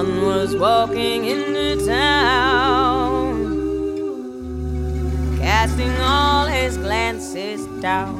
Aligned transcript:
Was 0.00 0.56
walking 0.56 1.26
into 1.26 1.84
town, 1.84 3.36
casting 5.38 5.92
all 6.00 6.46
his 6.46 6.78
glances 6.78 7.66
down. 7.82 8.14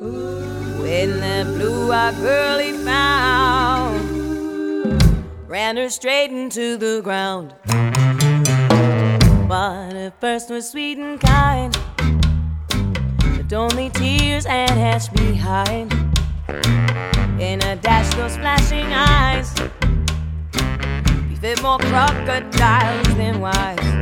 When 0.00 1.20
the 1.20 1.44
blue-eyed 1.58 2.14
girl 2.22 2.58
he 2.58 2.72
found 2.72 4.00
ran 5.46 5.76
her 5.76 5.90
straight 5.90 6.30
into 6.30 6.78
the 6.78 7.02
ground. 7.02 7.54
But 9.46 9.94
at 9.94 10.18
first 10.22 10.48
was 10.48 10.70
sweet 10.70 10.96
and 10.96 11.20
kind, 11.20 11.76
but 13.36 13.52
only 13.52 13.90
tears 13.90 14.46
and 14.46 14.70
ash 14.80 15.08
behind 15.08 15.92
in 17.42 17.60
a 17.62 17.74
dash 17.76 18.14
those 18.14 18.36
flashing 18.36 18.86
eyes. 18.92 19.52
Befit 21.28 21.60
more 21.60 21.78
crocodiles 21.78 23.16
than 23.16 23.40
wise 23.40 24.01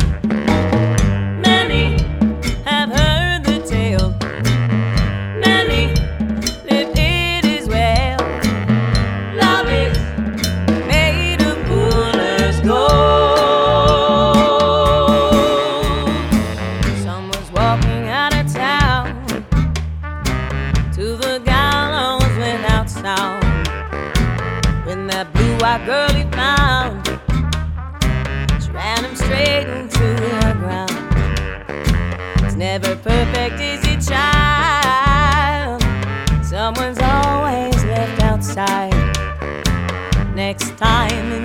girl 25.79 26.09
he 26.11 26.25
found, 26.33 27.07
she 28.63 28.71
ran 28.71 29.05
him 29.05 29.15
straight 29.15 29.67
into 29.69 29.99
the 29.99 30.55
ground. 30.59 30.91
It's 32.45 32.57
never 32.57 32.97
perfect, 32.97 33.61
is 33.61 33.81
it, 33.85 34.01
child? 34.09 35.83
Someone's 36.45 36.99
always 36.99 37.85
left 37.85 38.23
outside. 38.23 38.95
Next 40.35 40.77
time 40.77 41.40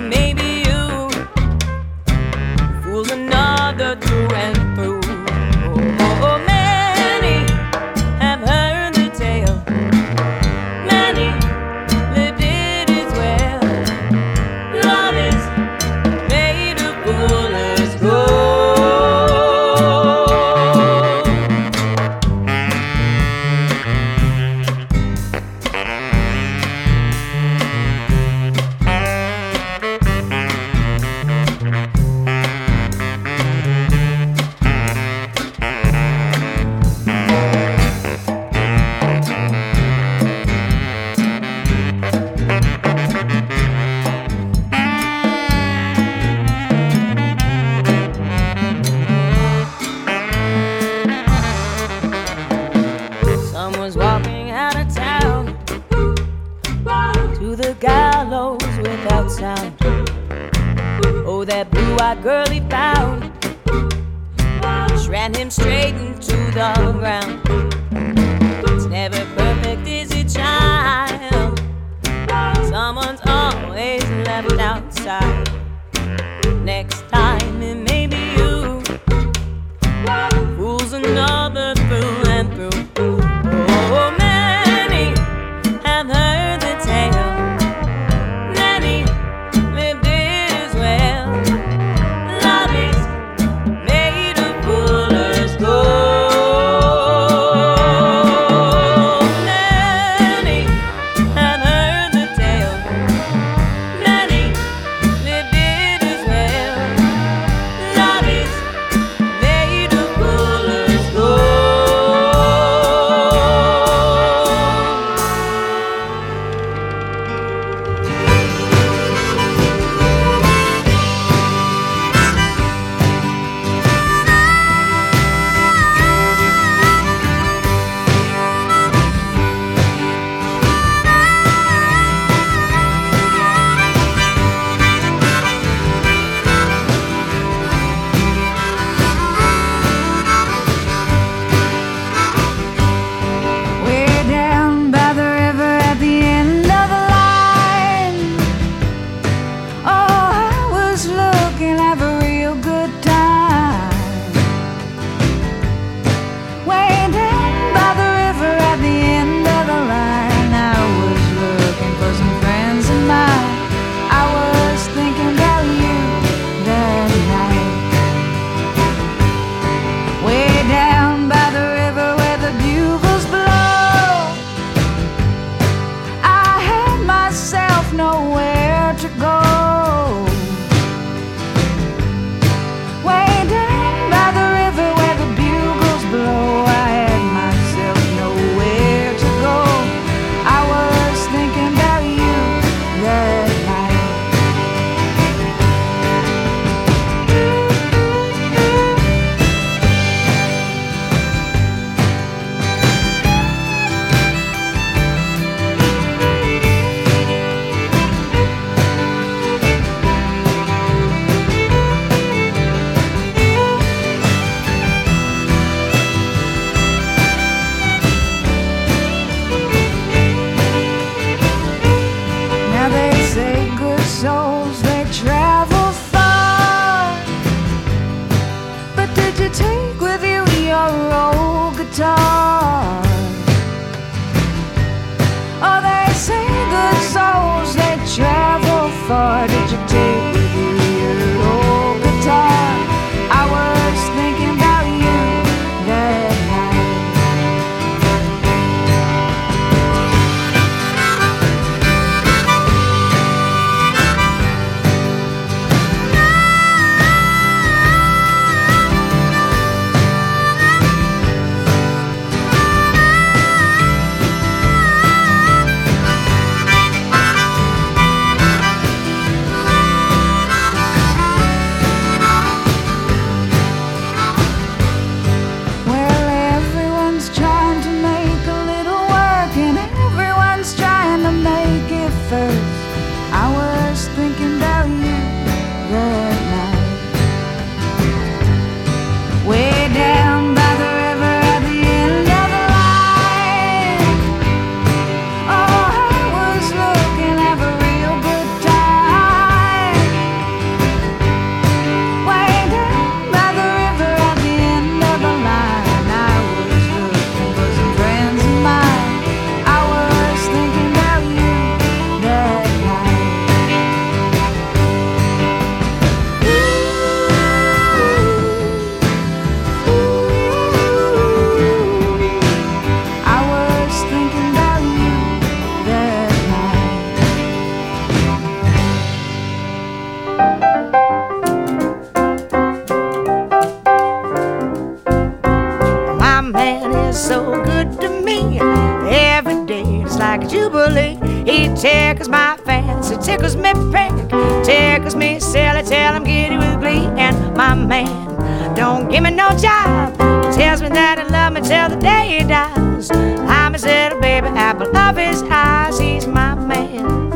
bully. 340.86 341.18
He 341.44 341.68
tickles 341.74 342.28
my 342.28 342.56
fancy, 342.64 343.16
tickles 343.16 343.56
me 343.56 343.72
pink, 343.92 344.30
tickles 344.64 345.14
me 345.14 345.38
silly 345.40 345.82
till 345.82 346.12
I'm 346.16 346.24
giddy 346.24 346.56
with 346.56 346.80
glee. 346.80 347.06
And 347.18 347.56
my 347.56 347.74
man 347.74 348.74
don't 348.74 349.08
give 349.10 349.22
me 349.22 349.30
no 349.30 349.48
job. 349.56 350.12
He 350.46 350.56
tells 350.56 350.82
me 350.82 350.88
that 350.88 351.18
he 351.18 351.24
loves 351.30 351.54
me 351.54 351.60
till 351.60 351.88
the 351.88 351.96
day 351.96 352.38
he 352.38 352.44
dies. 352.44 353.10
I'm 353.10 353.72
his 353.72 353.84
little 353.84 354.20
baby 354.20 354.48
apple 354.48 354.96
of 354.96 355.16
his 355.16 355.42
eyes. 355.42 355.98
He's 355.98 356.26
my 356.26 356.54
man, 356.54 357.30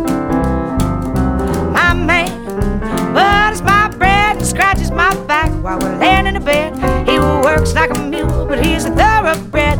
my 1.72 1.94
man. 1.94 2.30
But 3.14 3.52
it's 3.52 3.62
my 3.62 3.88
bread 3.96 4.36
and 4.36 4.46
scratches 4.46 4.90
my 4.90 5.10
back 5.26 5.50
while 5.62 5.78
we're 5.78 5.98
laying 5.98 6.26
in 6.26 6.34
the 6.34 6.40
bed. 6.40 6.70
He 7.08 7.18
works 7.18 7.74
like 7.74 7.90
a 7.96 8.00
mule, 8.00 8.46
but 8.46 8.64
he's 8.64 8.84
a 8.84 8.90
thoroughbred 8.90 9.78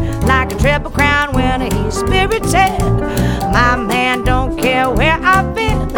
triple 0.61 0.91
crown 0.91 1.33
winner. 1.35 1.65
He's 1.65 1.95
spirited. 1.95 2.81
My 3.53 3.77
man 3.77 4.25
don't 4.25 4.59
care 4.59 4.91
where 4.91 5.19
I've 5.23 5.55
been. 5.55 5.89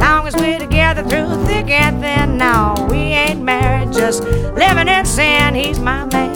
Long 0.00 0.26
as 0.26 0.34
we're 0.34 0.58
together 0.58 1.02
through 1.02 1.44
thick 1.46 1.68
and 1.68 2.00
thin. 2.00 2.38
No, 2.38 2.74
we 2.90 2.96
ain't 2.96 3.42
married, 3.42 3.92
just 3.92 4.22
living 4.24 4.88
in 4.88 5.04
sin. 5.04 5.54
He's 5.54 5.78
my 5.78 6.04
man. 6.06 6.35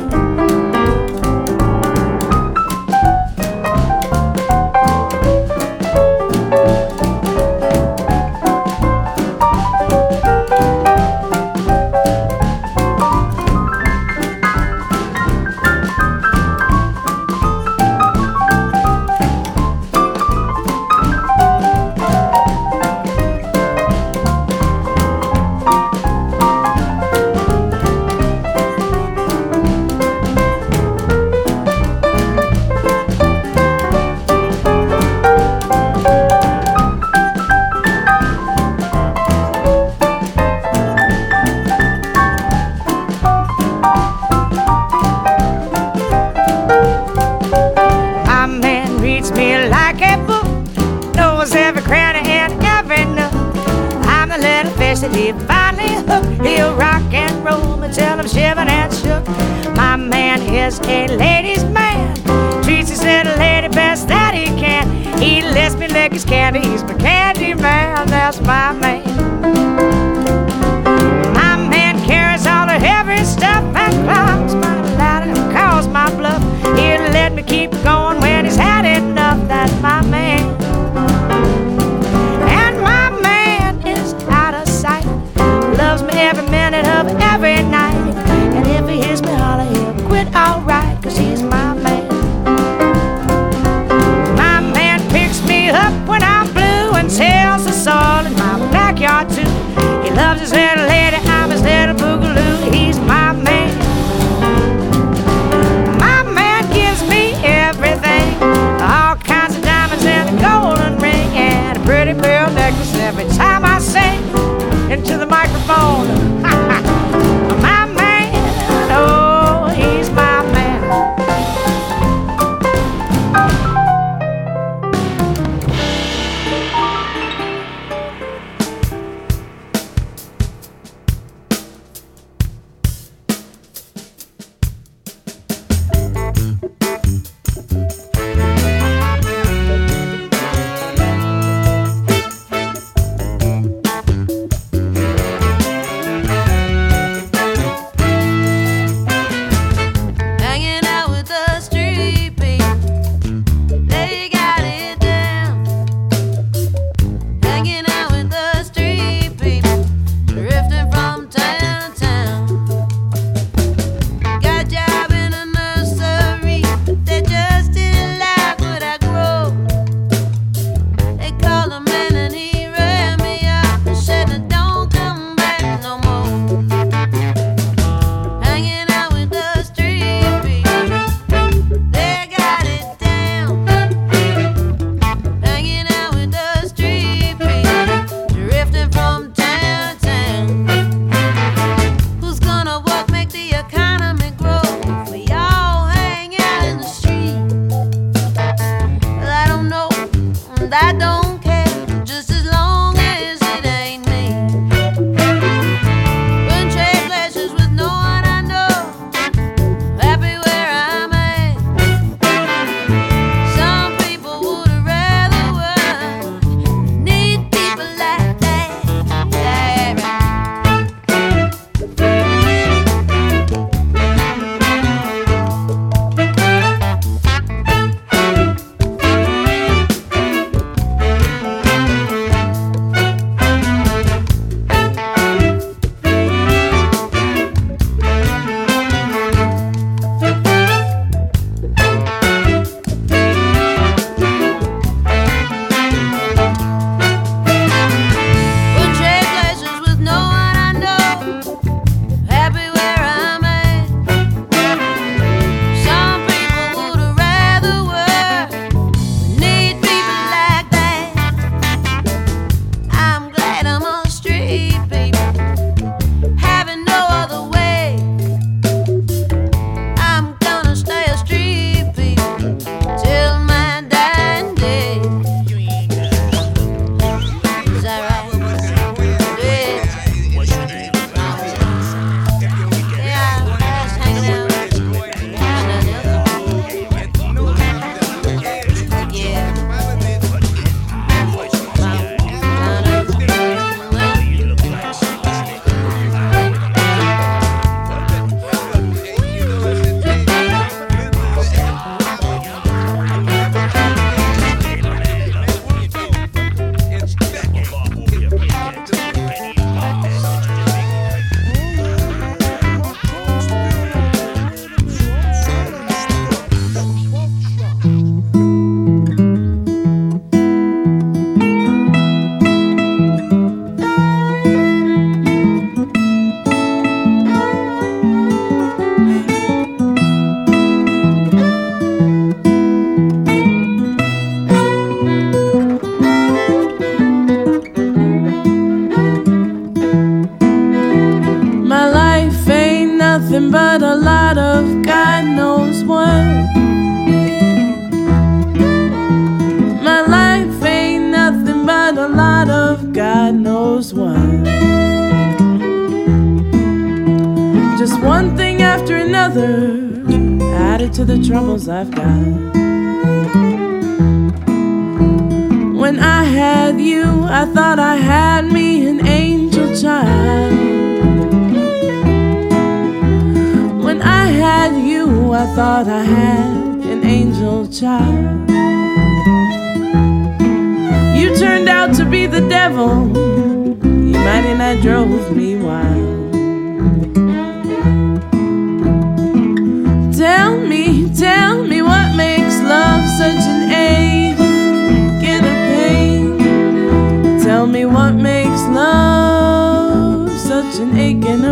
candies, 66.25 66.83
but 66.83 66.99
candies. 66.99 67.10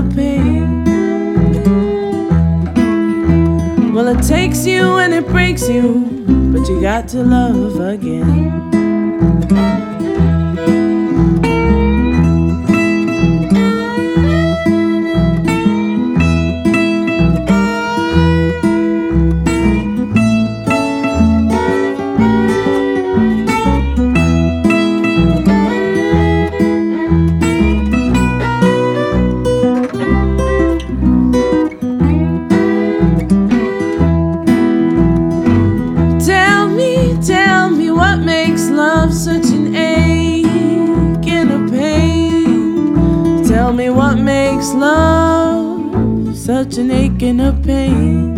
Pain. 0.02 0.84
Well, 3.92 4.08
it 4.08 4.22
takes 4.22 4.66
you 4.66 4.98
and 4.98 5.12
it 5.12 5.26
breaks 5.26 5.68
you, 5.68 6.06
but 6.52 6.68
you 6.68 6.80
got 6.80 7.08
to 7.08 7.22
love 7.22 7.80
again. 7.80 8.67
Such 46.70 46.78
an 46.80 46.90
ache 46.90 47.22
and 47.22 47.40
a 47.40 47.52
pain. 47.64 48.34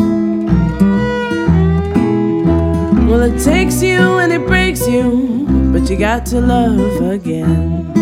Well, 3.08 3.22
it 3.22 3.42
takes 3.42 3.82
you 3.82 4.18
and 4.18 4.32
it 4.32 4.46
breaks 4.46 4.86
you, 4.86 5.46
but 5.72 5.90
you 5.90 5.96
got 5.96 6.26
to 6.26 6.40
love 6.40 7.10
again. 7.10 7.92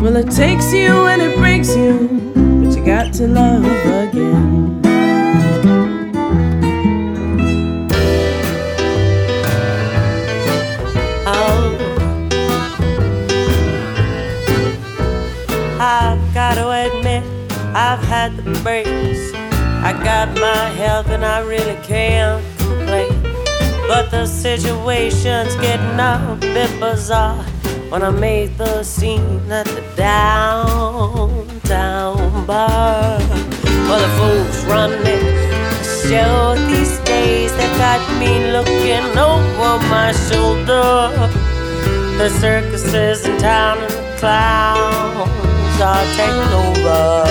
Well, 0.00 0.16
it 0.16 0.30
takes 0.30 0.72
you 0.72 1.06
and 1.06 1.20
it 1.20 1.36
breaks 1.36 1.76
you, 1.76 2.08
but 2.62 2.74
you 2.74 2.84
got 2.84 3.12
to 3.14 3.26
love 3.26 3.64
again. 3.64 4.07
Breaks. 18.62 19.32
I 19.84 19.92
got 20.04 20.28
my 20.34 20.70
health 20.80 21.08
and 21.08 21.24
I 21.24 21.40
really 21.40 21.76
can't 21.82 22.44
complain. 22.58 23.22
But 23.86 24.10
the 24.10 24.26
situation's 24.26 25.54
getting 25.56 25.98
a 25.98 26.36
bit 26.40 26.70
bizarre 26.80 27.42
when 27.90 28.02
I 28.02 28.10
made 28.10 28.58
the 28.58 28.82
scene 28.82 29.50
at 29.50 29.66
the 29.66 29.82
downtown 29.96 31.46
bar. 32.46 33.18
Well, 33.88 34.00
the 34.00 34.08
folks 34.18 34.64
running 34.64 35.02
the 35.02 35.82
show 36.08 36.54
these 36.68 36.98
days, 37.00 37.50
they've 37.56 37.78
got 37.78 38.00
me 38.18 38.52
looking 38.52 39.16
over 39.16 39.78
my 39.88 40.12
shoulder. 40.28 41.10
The 42.18 42.28
circuses 42.28 43.24
in 43.26 43.38
town 43.38 43.78
and 43.78 43.90
the 43.90 44.16
clowns 44.18 45.80
are 45.80 46.04
taking 46.16 46.52
over. 46.52 47.27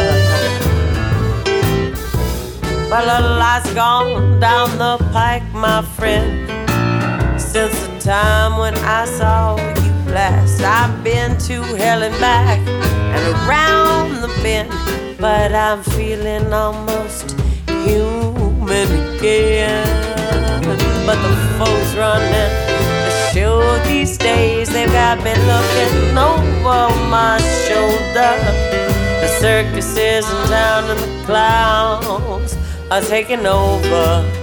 Well, 2.97 3.21
a 3.21 3.37
lot's 3.37 3.71
gone 3.75 4.39
down 4.39 4.75
the 4.79 4.97
pike, 5.13 5.43
my 5.53 5.83
friend. 5.83 6.49
Since 7.39 7.79
the 7.85 7.99
time 7.99 8.57
when 8.57 8.73
I 8.73 9.05
saw 9.05 9.55
you 9.55 10.11
last, 10.11 10.63
I've 10.63 11.03
been 11.03 11.37
to 11.45 11.61
hell 11.77 12.01
and 12.01 12.19
back 12.19 12.57
and 12.57 13.23
around 13.35 14.21
the 14.23 14.29
bend. 14.41 14.71
But 15.19 15.53
I'm 15.53 15.83
feeling 15.83 16.51
almost 16.51 17.39
human 17.67 18.89
again. 19.13 19.85
But 21.05 21.19
the 21.21 21.35
folks 21.59 21.93
running 21.93 22.31
the 23.05 23.31
show 23.31 23.77
these 23.85 24.17
days, 24.17 24.73
they've 24.73 24.91
got 24.91 25.19
me 25.19 25.35
looking 25.51 26.17
over 26.17 26.89
my 27.11 27.37
shoulder. 27.67 28.33
The 29.21 29.27
circus 29.39 29.95
is 29.95 30.27
in 30.27 30.49
town 30.49 30.89
and 30.89 30.99
the 30.99 31.25
clowns 31.27 32.56
are 32.89 33.01
taking 33.01 33.45
over. 33.45 34.36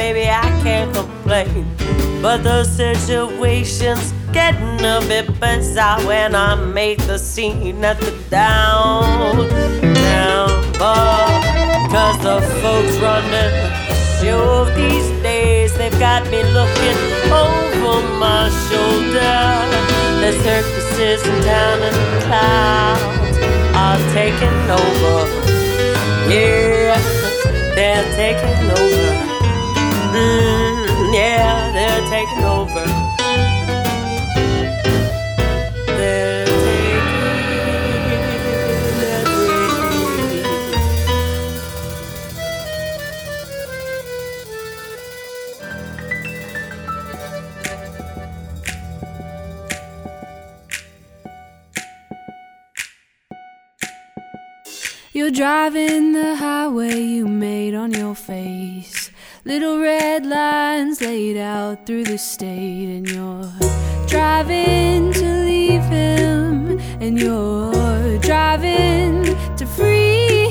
Baby, 0.00 0.26
I 0.30 0.48
can't 0.62 0.90
complain. 0.94 1.66
But 2.22 2.38
the 2.42 2.64
situation's 2.64 4.14
getting 4.32 4.80
a 4.96 4.98
bit 5.12 5.26
bizarre 5.38 6.00
when 6.06 6.34
I 6.34 6.54
make 6.54 7.00
the 7.06 7.18
scene 7.18 7.84
at 7.84 7.98
the 8.00 8.12
downtown 8.30 9.42
bar. 10.80 11.28
Cause 11.92 12.18
the 12.26 12.36
folks 12.62 12.96
running 13.04 13.52
the 13.60 13.94
show 14.18 14.64
these 14.80 15.10
days, 15.22 15.70
they've 15.76 15.98
got 16.08 16.22
me 16.32 16.40
looking 16.58 17.00
over 17.44 18.00
my 18.24 18.48
shoulder. 18.66 19.36
The 20.22 20.32
circuses 20.44 21.20
in 21.30 21.36
town 21.50 21.78
and 21.88 21.96
the 22.02 22.10
clouds 22.26 23.36
are 23.84 24.00
taking 24.16 24.60
over. 24.82 25.18
Yeah, 26.32 26.96
they're 27.76 28.08
taking 28.16 28.70
over. 28.80 29.29
Mm, 30.12 31.14
yeah, 31.14 31.70
they're 31.72 32.04
taking 32.10 32.44
over. 32.44 32.84
They're. 35.86 36.40
You're 55.12 55.30
driving 55.30 56.12
the 56.14 56.36
highway 56.36 57.00
you 57.00 57.28
made 57.28 57.74
on 57.74 57.92
your 57.92 58.14
face. 58.14 58.99
Little 59.42 59.80
red 59.80 60.26
lines 60.26 61.00
laid 61.00 61.38
out 61.38 61.86
through 61.86 62.04
the 62.04 62.18
state, 62.18 62.94
and 62.94 63.08
you're 63.08 63.50
driving 64.06 65.14
to 65.14 65.44
leave 65.44 65.82
him, 65.84 66.78
and 67.00 67.18
you're 67.18 68.18
driving 68.18 69.24
to 69.56 69.64
free 69.64 70.50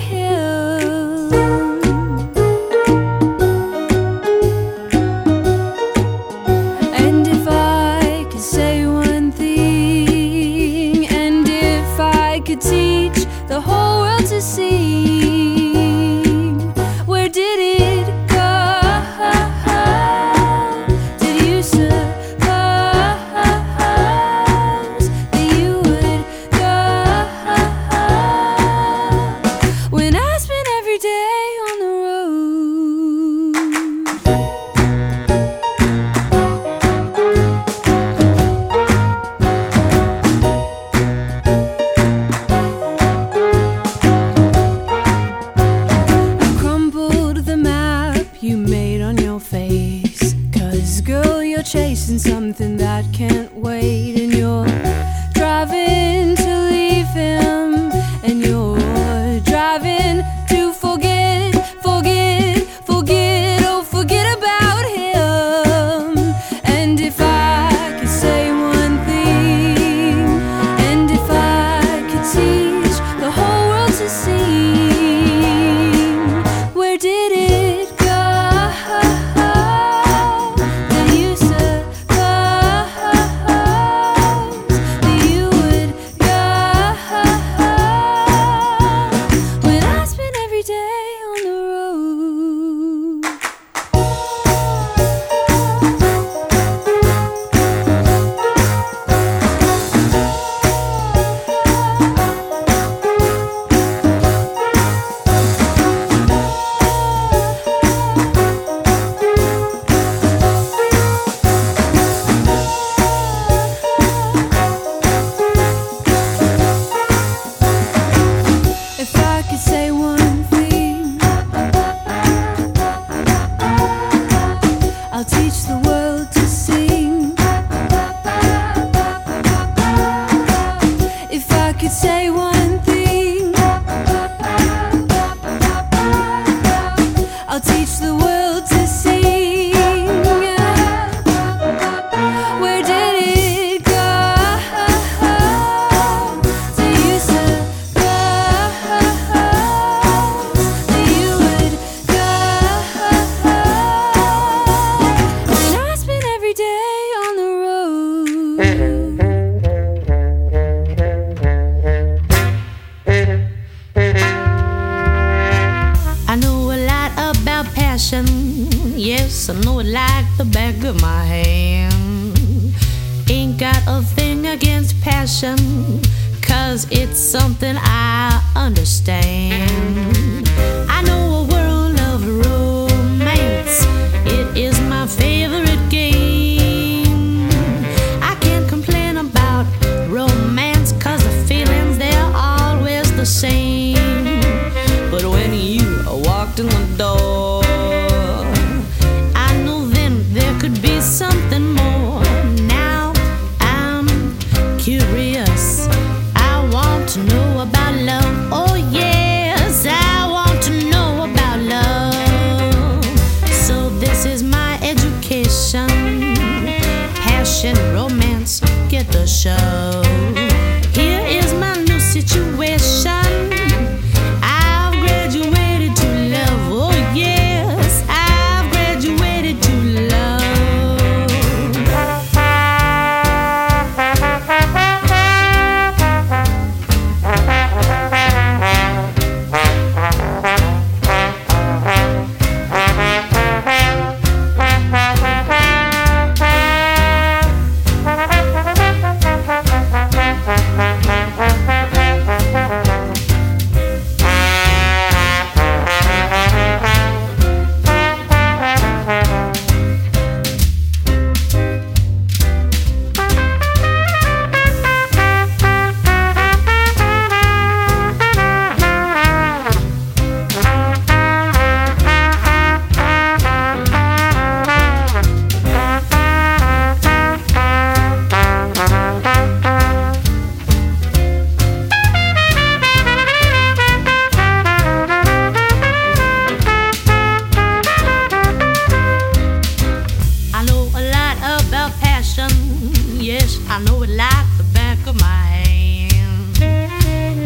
of 295.10 295.20
hand. 295.22 296.62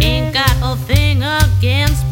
Ain't 0.04 0.34
got 0.34 0.56
a 0.62 0.76
thing 0.86 1.24
against 1.24 2.03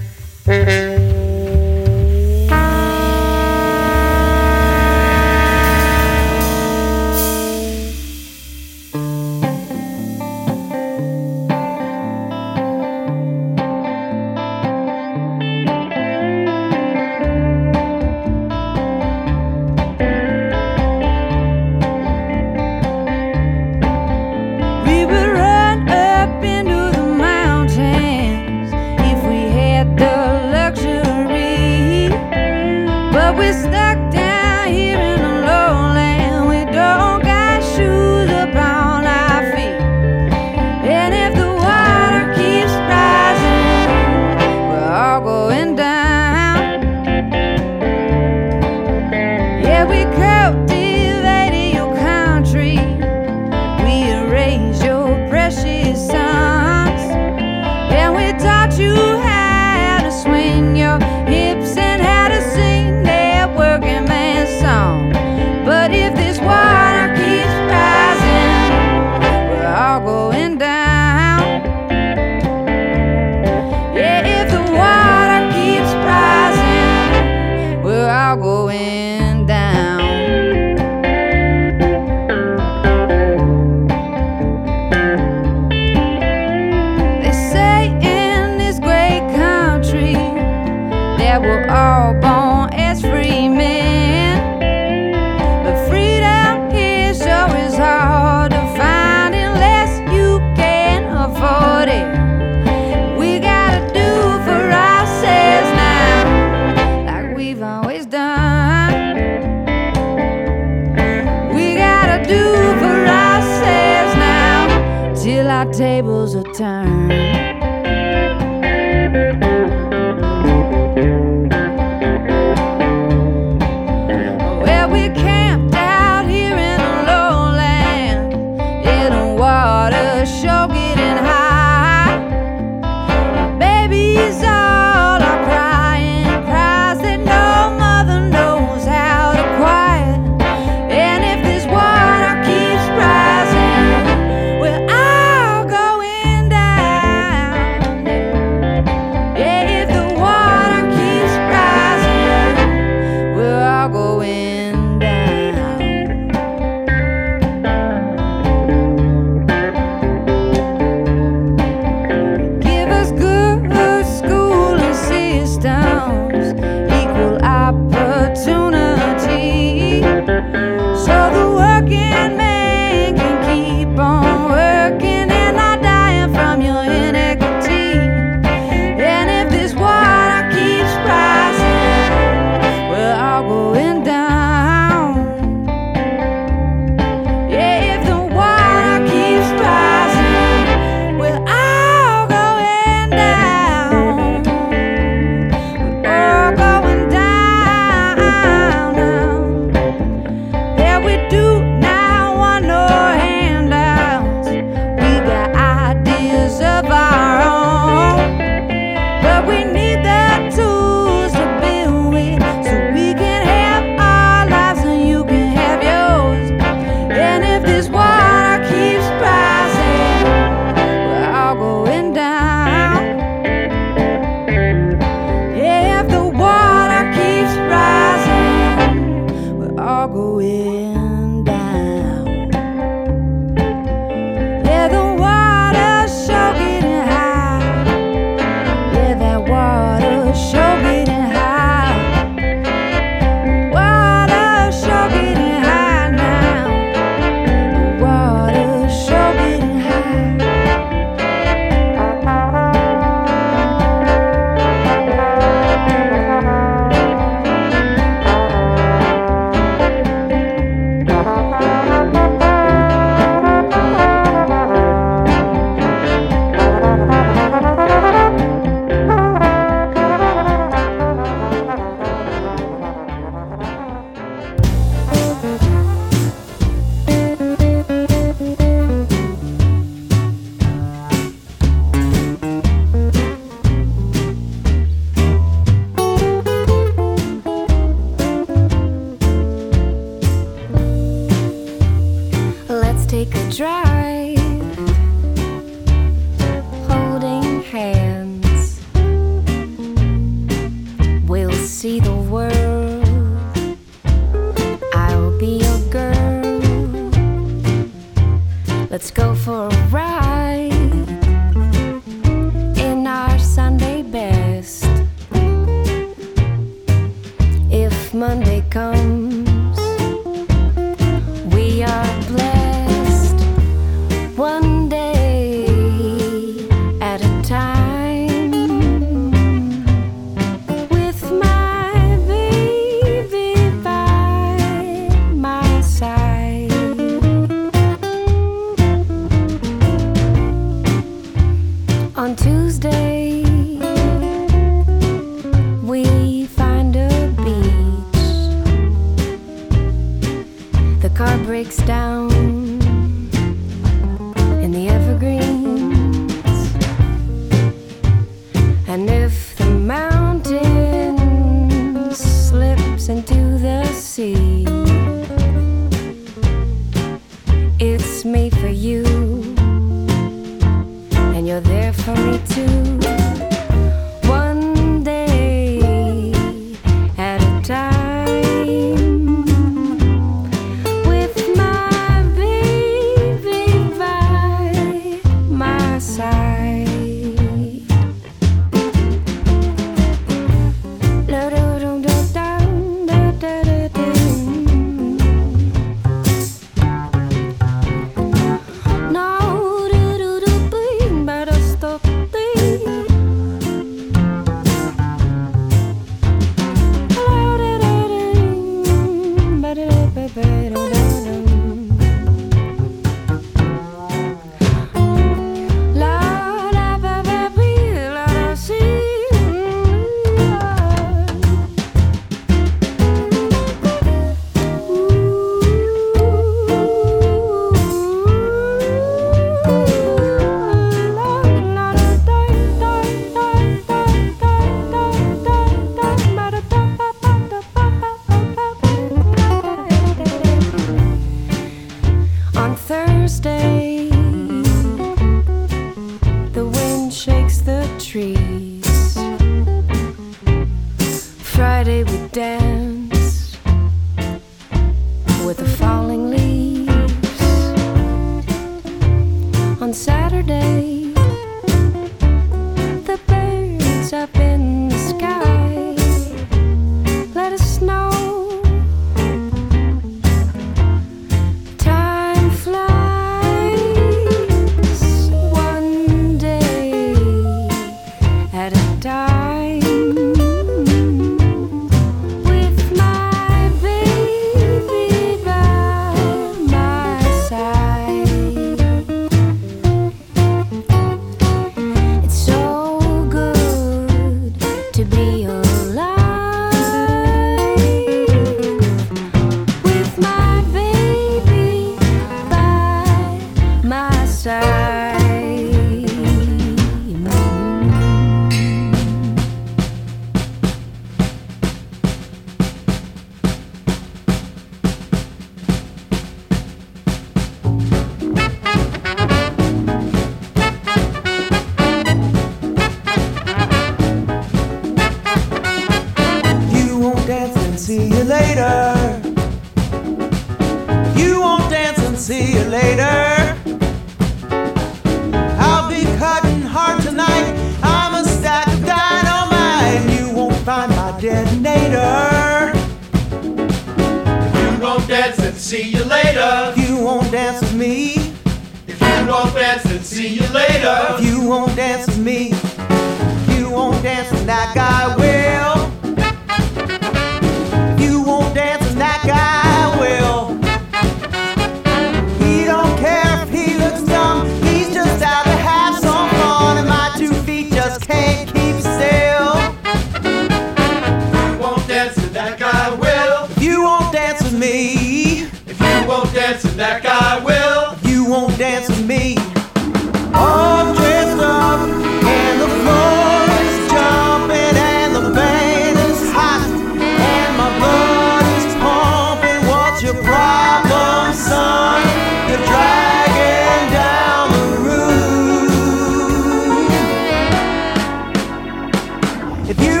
If 599.71 599.79
you 599.79 600.00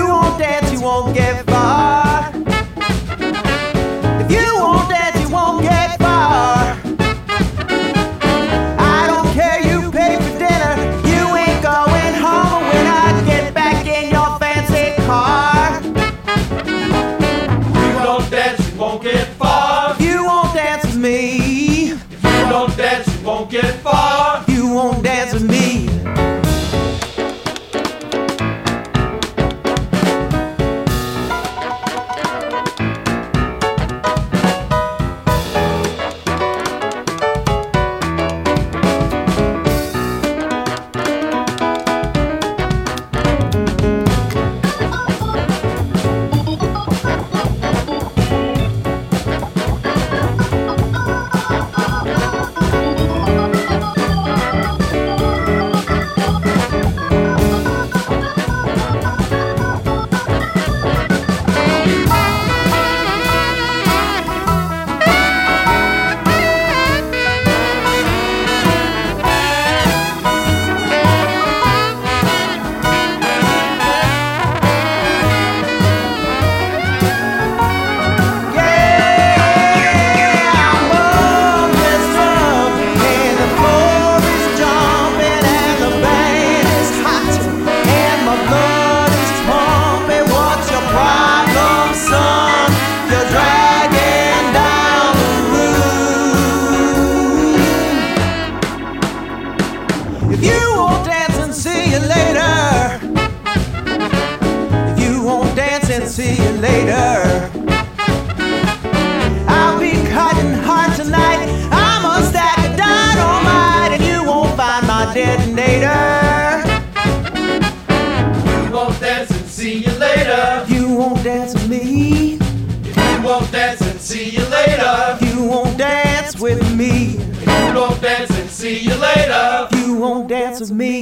see 128.71 128.85
you 128.87 128.95
later. 128.95 129.67
You 129.75 129.95
won't 129.95 130.29
dance 130.29 130.59
with 130.61 130.71
me. 130.71 131.01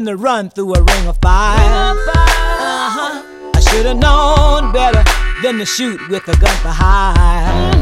Than 0.00 0.16
to 0.16 0.16
run 0.16 0.48
through 0.48 0.72
a 0.74 0.82
ring 0.82 1.06
of 1.08 1.16
fire. 1.18 1.58
Uh-huh. 1.60 3.22
I 3.54 3.60
should 3.60 3.84
have 3.84 3.98
known 3.98 4.72
better 4.72 5.04
than 5.42 5.58
to 5.58 5.66
shoot 5.66 6.00
with 6.08 6.26
a 6.26 6.36
gun 6.38 6.56
for 6.64 6.70
hire. 6.72 7.72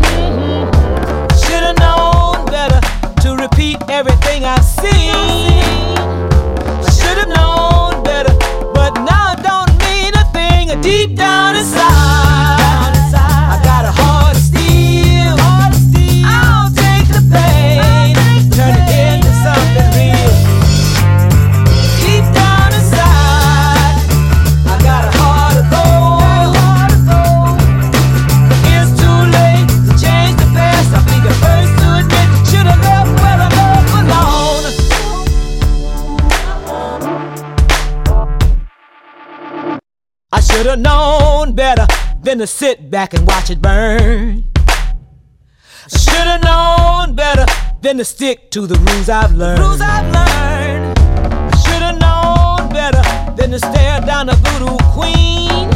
Should 1.38 1.62
have 1.62 1.78
known 1.78 2.44
better 2.46 2.80
to 3.22 3.36
repeat 3.36 3.76
everything 3.88 4.44
I've 4.44 4.64
seen. 4.64 5.62
Should 6.98 7.18
have 7.22 7.28
known 7.28 8.02
better, 8.02 8.34
but 8.74 8.94
now 9.06 9.34
it 9.34 9.42
don't 9.46 9.70
mean 9.78 10.12
a 10.16 10.24
thing. 10.32 10.80
Deep 10.80 11.16
down 11.16 11.54
inside, 11.54 12.17
should 40.58 40.66
have 40.66 40.80
known 40.80 41.52
better 41.52 41.86
than 42.20 42.38
to 42.38 42.46
sit 42.46 42.90
back 42.90 43.14
and 43.14 43.24
watch 43.28 43.48
it 43.48 43.62
burn. 43.62 44.42
Should 45.88 46.26
have 46.32 46.42
known 46.42 47.14
better 47.14 47.46
than 47.80 47.98
to 47.98 48.04
stick 48.04 48.50
to 48.50 48.66
the 48.66 48.74
rules 48.74 49.08
I've 49.08 49.34
learned. 49.36 49.60
rules 49.60 49.80
I've 49.80 50.12
learned. 50.12 50.98
Should 51.62 51.82
have 51.88 52.00
known 52.00 52.70
better 52.70 53.00
than 53.36 53.52
to 53.52 53.60
stare 53.60 54.00
down 54.00 54.26
the 54.26 54.34
voodoo 54.34 54.76
queen. 54.98 55.70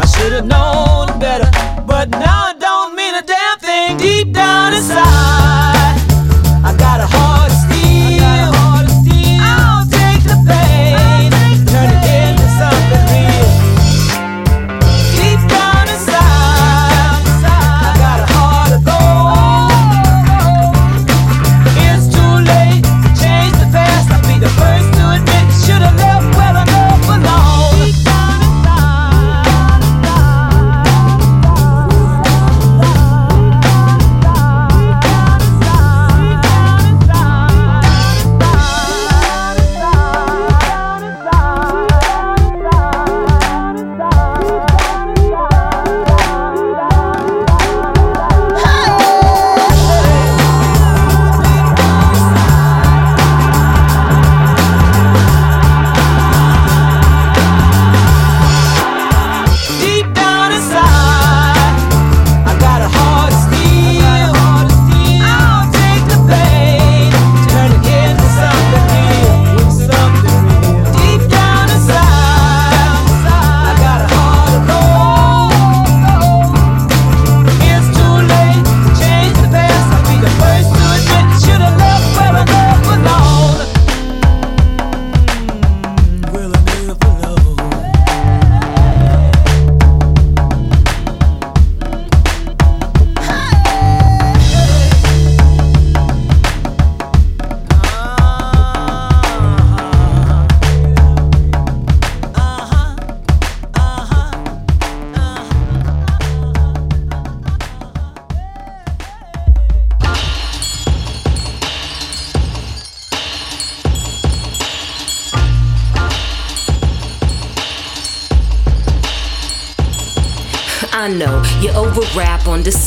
I 0.00 0.06
should 0.06 0.30
have 0.30 0.46
known 0.46 1.18
better, 1.18 1.50
but 1.88 2.08
now 2.08 2.50
it 2.50 2.60
don't 2.60 2.94
mean 2.94 3.16
a 3.16 3.22
damn 3.22 3.58
thing. 3.58 3.96
Deep 3.96 4.32
down 4.32 4.74
inside, 4.74 5.29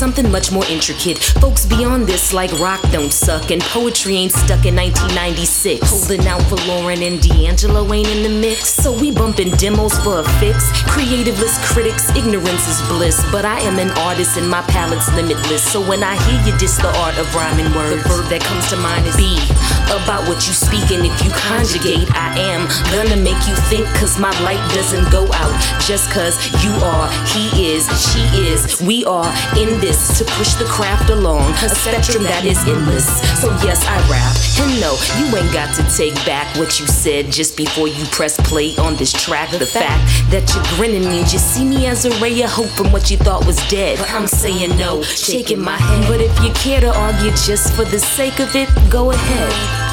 something 0.04 0.30
much 0.30 0.52
more 0.52 0.66
intricate. 0.66 1.18
Folks 1.40 1.66
beyond 1.66 2.06
this, 2.06 2.34
like 2.34 2.52
rock, 2.60 2.82
don't 2.92 3.14
suck, 3.14 3.52
and 3.52 3.62
poetry 3.72 4.16
ain't 4.16 4.34
stuck 4.34 4.66
in 4.66 4.76
1996. 4.76 5.80
Holding 5.80 6.28
out 6.28 6.44
for 6.50 6.60
Lauren 6.68 7.02
and 7.02 7.22
D'Angelo 7.22 7.88
ain't 7.94 8.10
in 8.10 8.22
the 8.22 8.36
mix. 8.46 8.68
So 8.68 8.92
we 8.92 9.12
bumping 9.12 9.52
demos 9.52 9.96
for 10.04 10.20
a 10.20 10.26
fix. 10.44 10.58
Creativeless 10.92 11.56
critics, 11.72 12.10
ignorance 12.18 12.68
is 12.68 12.82
bliss. 12.92 13.24
But 13.32 13.46
I 13.46 13.62
am 13.62 13.80
an 13.80 13.92
artist 14.04 14.36
and 14.36 14.50
my 14.50 14.62
palette's 14.64 15.08
limitless. 15.16 15.64
So 15.72 15.80
when 15.80 16.04
I 16.04 16.20
hear 16.28 16.52
you 16.52 16.60
diss 16.60 16.76
the 16.76 16.92
art 17.00 17.18
of 17.18 17.34
rhyming 17.34 17.72
words, 17.72 18.04
the 18.04 18.10
verb 18.10 18.28
that 18.28 18.42
comes 18.44 18.68
to 18.72 18.78
mind 18.84 19.08
is 19.08 19.16
be 19.16 19.40
about 19.88 20.28
what 20.28 20.44
you 20.44 20.52
speak. 20.52 20.92
And 20.92 21.08
if 21.08 21.16
you 21.24 21.32
conjugate, 21.48 22.12
I 22.12 22.36
am 22.52 22.68
gonna 22.92 23.16
make 23.16 23.40
you 23.48 23.56
think, 23.72 23.88
cause 23.96 24.20
my 24.20 24.36
light 24.44 24.60
doesn't 24.76 25.08
go 25.16 25.32
out 25.32 25.56
just 25.88 26.10
cause 26.12 26.40
you 26.64 26.72
are, 26.80 27.12
he 27.36 27.74
is, 27.74 27.84
she 28.08 28.24
is, 28.48 28.82
we 28.82 29.04
are 29.04 29.28
in 29.60 29.68
this 29.82 29.93
to 30.18 30.26
push 30.38 30.54
the 30.56 30.66
craft 30.66 31.10
along. 31.10 31.52
A 31.64 31.70
spectrum 31.70 32.24
that 32.24 32.46
is 32.46 32.58
endless. 32.68 33.08
So 33.42 33.50
yes, 33.64 33.86
I 33.86 33.98
rap. 34.10 34.36
And 34.60 34.80
no, 34.82 34.96
you 35.18 35.26
ain't 35.36 35.54
got 35.54 35.74
to 35.76 35.84
take 35.96 36.16
back 36.26 36.56
what 36.58 36.80
you 36.80 36.88
said 36.88 37.32
just 37.32 37.58
before 37.58 37.88
you 37.88 38.04
press 38.06 38.38
play 38.48 38.76
on 38.78 38.96
this 38.96 39.12
track. 39.14 39.52
The 39.52 39.66
fact 39.66 40.04
that 40.32 40.50
you're 40.54 40.78
grinning 40.78 41.08
means 41.10 41.34
you 41.34 41.40
see 41.40 41.66
me 41.66 41.88
as 41.88 42.06
a 42.06 42.12
ray 42.20 42.42
of 42.42 42.50
hope 42.50 42.70
from 42.70 42.92
what 42.92 43.12
you 43.12 43.18
thought 43.18 43.46
was 43.46 43.58
dead. 43.70 44.00
But 44.00 44.12
I'm 44.12 44.28
saying 44.28 44.78
no, 44.78 45.02
shaking 45.04 45.62
my 45.62 45.78
head. 45.78 46.08
But 46.08 46.22
if 46.22 46.34
you 46.44 46.52
care 46.54 46.82
to 46.82 46.94
argue 46.96 47.32
just 47.32 47.74
for 47.74 47.86
the 47.86 48.00
sake 48.00 48.40
of 48.40 48.56
it, 48.56 48.70
go 48.90 49.12
ahead. 49.12 49.93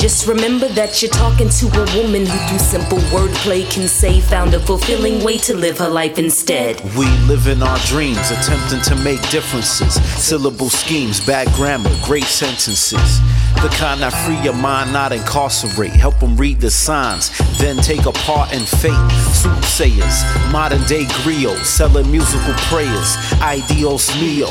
Just 0.00 0.26
remember 0.26 0.66
that 0.68 1.02
you're 1.02 1.10
talking 1.10 1.50
to 1.50 1.66
a 1.66 2.02
woman 2.02 2.24
who, 2.24 2.38
through 2.48 2.58
simple 2.58 2.96
wordplay, 3.12 3.70
can 3.70 3.86
say 3.86 4.22
found 4.22 4.54
a 4.54 4.58
fulfilling 4.58 5.22
way 5.22 5.36
to 5.36 5.54
live 5.54 5.76
her 5.76 5.90
life 5.90 6.18
instead. 6.18 6.80
We 6.96 7.04
live 7.28 7.48
in 7.48 7.62
our 7.62 7.76
dreams, 7.80 8.30
attempting 8.30 8.80
to 8.80 8.96
make 9.04 9.20
differences. 9.28 10.02
Syllable 10.16 10.70
schemes, 10.70 11.20
bad 11.26 11.48
grammar, 11.48 11.94
great 12.02 12.24
sentences. 12.24 13.20
The 13.60 13.68
kind 13.76 14.00
that 14.00 14.14
free 14.24 14.40
your 14.40 14.54
mind, 14.54 14.90
not 14.90 15.12
incarcerate. 15.12 15.90
Help 15.90 16.18
them 16.18 16.34
read 16.34 16.62
the 16.62 16.70
signs, 16.70 17.28
then 17.58 17.76
take 17.76 18.06
a 18.06 18.12
part 18.12 18.54
in 18.54 18.64
fate. 18.64 18.96
Soothsayers, 19.36 20.24
modern 20.50 20.82
day 20.84 21.04
griots, 21.20 21.66
selling 21.66 22.10
musical 22.10 22.54
prayers. 22.72 23.18
Ideals 23.42 24.08
mio, 24.18 24.48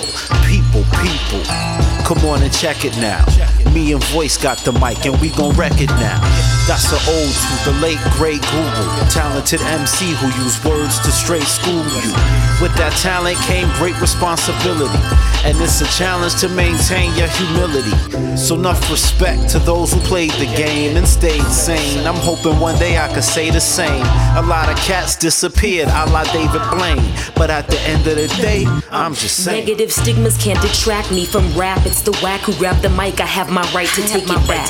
people, 0.72 0.84
people. 1.02 1.44
Come 2.06 2.26
on 2.26 2.42
and 2.42 2.54
check 2.54 2.86
it 2.86 2.96
now. 2.98 3.24
Me 3.74 3.94
and 3.94 4.04
Voice 4.06 4.38
got 4.38 4.58
the 4.60 4.72
mic, 4.74 5.06
and 5.06 5.20
we 5.22 5.30
gon' 5.30 5.56
wreck 5.56 5.80
it 5.80 5.90
now. 6.02 6.20
That's 6.68 6.90
the 6.90 7.02
old 7.10 7.34
to 7.34 7.72
the 7.72 7.78
late 7.82 8.00
great 8.14 8.42
Google. 8.42 8.88
Talented 9.10 9.62
MC 9.62 10.14
who 10.14 10.28
use 10.44 10.64
words 10.64 11.00
to 11.00 11.12
straight 11.12 11.44
school 11.44 11.74
you. 11.74 12.14
With 12.62 12.76
that 12.78 12.94
talent 13.02 13.38
came 13.50 13.68
great 13.78 14.00
responsibility. 14.00 15.02
And 15.46 15.58
it's 15.58 15.82
a 15.82 15.88
challenge 15.98 16.36
to 16.42 16.50
maintain 16.50 17.16
your 17.16 17.28
humility. 17.30 18.38
So 18.38 18.56
enough 18.56 18.90
respect 18.92 19.50
to 19.52 19.60
those 19.60 19.94
who 19.94 20.00
played 20.02 20.32
the 20.34 20.46
game 20.58 20.98
and 20.98 21.08
stayed 21.08 21.46
sane. 21.46 22.06
I'm 22.06 22.16
hoping 22.16 22.60
one 22.60 22.78
day 22.78 22.98
I 22.98 23.12
could 23.14 23.24
say 23.24 23.50
the 23.50 23.62
same. 23.62 24.06
A 24.38 24.44
lot 24.46 24.70
of 24.70 24.78
cats 24.78 25.16
disappeared, 25.16 25.88
a 25.90 26.06
la 26.12 26.24
David 26.26 26.62
Blaine. 26.70 27.02
But 27.36 27.50
at 27.50 27.68
the 27.68 27.80
end 27.82 28.06
of 28.06 28.16
the 28.16 28.28
day, 28.42 28.66
I'm 28.92 29.16
just 29.16 29.44
saying. 29.44 29.66
Negative 29.66 29.92
stigmas 29.92 30.38
can't 30.38 30.59
detract 30.62 31.12
me 31.12 31.26
from 31.26 31.46
rap. 31.58 31.86
It's 31.86 32.02
the 32.02 32.12
whack 32.24 32.42
who 32.42 32.54
grabbed 32.56 32.82
the 32.82 32.90
mic. 32.90 33.20
I 33.20 33.26
have 33.26 33.50
my 33.50 33.62
right 33.74 33.88
to 33.90 34.02
take 34.02 34.24
it 34.28 34.48
back. 34.48 34.70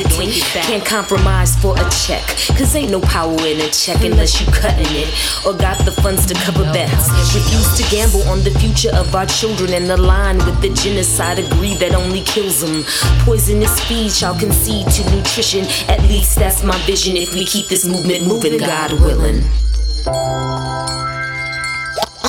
Can't 0.66 0.86
compromise 0.86 1.56
for 1.56 1.74
a 1.74 1.90
check. 1.90 2.24
Cause 2.58 2.76
ain't 2.76 2.92
no 2.92 3.02
power 3.02 3.34
in 3.46 3.60
a 3.62 3.70
check 3.70 4.04
unless 4.04 4.40
you 4.40 4.48
cutting 4.52 4.88
it 4.90 5.10
or 5.46 5.54
got 5.54 5.78
the 5.86 5.92
funds 5.92 6.26
to 6.28 6.34
cover 6.36 6.64
bets. 6.74 7.10
Refuse 7.34 7.78
to 7.78 7.84
gamble 7.90 8.24
on 8.30 8.44
the 8.44 8.52
future 8.60 8.94
of 8.96 9.14
our 9.16 9.26
children 9.26 9.74
and 9.74 9.90
align 9.92 10.38
with 10.40 10.62
the 10.62 10.70
genocide 10.70 11.40
agree 11.40 11.76
that 11.76 11.94
only 11.94 12.22
kills 12.22 12.62
them. 12.62 12.84
Poisonous 13.26 13.80
feed 13.88 14.12
shall 14.12 14.38
concede 14.38 14.88
to 14.88 15.16
nutrition. 15.16 15.66
At 15.90 16.02
least 16.04 16.38
that's 16.38 16.64
my 16.64 16.78
vision 16.86 17.18
if 17.18 17.34
we 17.34 17.46
keep 17.46 17.68
this 17.68 17.86
movement 17.86 18.28
moving, 18.28 18.58
God 18.58 18.92
willing. 19.00 19.44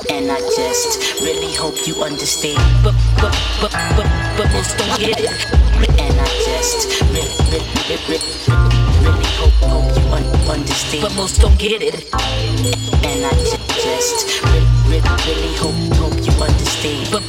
And 0.09 0.31
I 0.33 0.41
just 0.57 1.21
really 1.21 1.55
hope 1.55 1.87
you 1.87 2.03
understand. 2.03 2.59
But, 2.83 2.95
but, 3.21 3.37
but, 3.61 3.71
but, 3.97 4.09
but 4.37 4.51
most 4.53 4.79
don't 4.79 4.99
get 4.99 5.21
it. 5.21 5.29
And 6.01 6.15
I 6.17 6.27
just 6.45 7.01
really, 7.13 7.29
really, 7.53 8.01
really, 8.09 8.23
really 9.05 9.29
hope, 9.37 9.53
hope 9.69 9.93
you 9.93 10.09
un- 10.09 10.49
understand. 10.49 11.03
But 11.03 11.15
most 11.17 11.41
don't 11.41 11.59
get 11.59 11.83
it. 11.83 12.09
And 13.05 13.27
I 13.27 13.33
just 13.77 14.43
really, 14.43 14.65
really, 14.89 15.11
really 15.29 15.53
hope, 15.61 15.77
hope 16.01 16.17
you 16.25 16.33
understand. 16.43 17.11
But, 17.13 17.23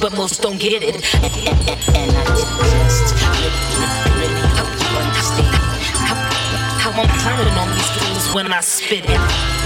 but 0.00 0.16
most 0.16 0.42
don't 0.42 0.58
get 0.58 0.82
it. 0.82 0.82
And, 0.82 1.04
and, 1.24 1.58
and, 1.68 1.80
and 1.94 2.10
I 2.10 2.24
just 2.34 3.14
really, 3.22 3.54
really, 3.78 4.10
really 4.18 4.42
hope 4.58 4.74
you 4.82 4.90
understand. 4.98 5.54
How, 6.02 6.90
how 6.90 7.02
I'm 7.02 7.12
turning 7.22 7.54
on 7.54 7.68
these 7.70 7.90
fools 8.02 8.34
when 8.34 8.52
I 8.52 8.60
spit 8.60 9.04
it. 9.06 9.65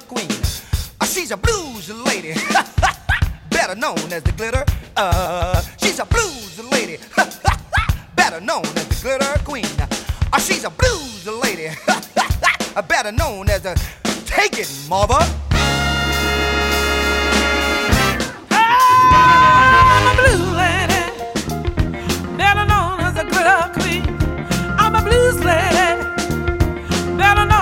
glitter 0.00 0.06
queen. 0.06 0.30
Uh, 1.00 1.06
she's 1.06 1.30
a 1.30 1.36
blues 1.36 1.90
lady, 2.04 2.34
better 3.50 3.74
known 3.74 4.12
as 4.12 4.22
the 4.22 4.32
glitter. 4.32 4.64
Uh, 4.96 5.60
she's 5.80 5.98
a 5.98 6.04
blues 6.04 6.58
lady, 6.70 6.98
better 8.16 8.40
known 8.40 8.64
as 8.64 8.88
the 8.88 8.96
glitter 9.02 9.44
queen. 9.44 9.66
Uh, 10.32 10.38
she's 10.38 10.64
a 10.64 10.70
blues 10.70 11.26
lady, 11.26 11.68
better 12.88 13.12
known 13.12 13.48
as 13.48 13.62
the 13.62 13.74
take 14.26 14.58
it 14.58 14.70
mother. 14.88 15.18
I'm 18.50 20.06
a 20.06 20.14
blues 20.20 20.50
lady, 20.56 21.02
better 22.36 22.66
known 22.66 23.00
as 23.00 23.16
a 23.18 23.24
glitter 23.24 23.70
queen. 23.80 24.04
I'm 24.78 24.94
a 24.96 25.02
blues 25.02 25.38
lady, 25.44 26.02
better 27.16 27.44
known 27.44 27.53